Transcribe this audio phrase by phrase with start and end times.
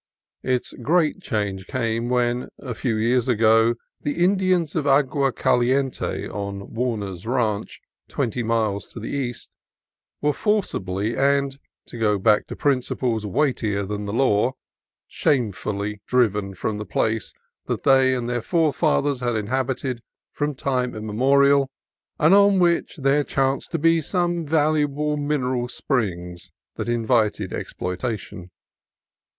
[0.41, 6.73] Its great change came when a few years ago the Indians of Agua Caliente, on
[6.73, 9.51] Warner's Ranch, twenty miles to the east,
[10.19, 14.53] were forcibly and (to go back to principles weightier than the law)
[15.07, 17.31] shame fully driven from the place
[17.67, 21.69] that they and their fore fathers had inhabited from time immemorial,
[22.17, 28.49] and on which there chanced to be some valuable mineral springs that invited exploitation.